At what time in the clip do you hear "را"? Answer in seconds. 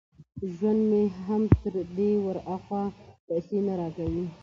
3.79-3.87